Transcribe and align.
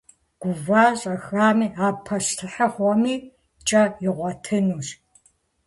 Гува 0.41 0.85
щӏэхами, 0.99 1.67
а 1.85 1.87
пащтыхьыгъуэми 2.05 3.15
кӏэ 3.67 3.83
игъуэтынущ. 4.07 4.87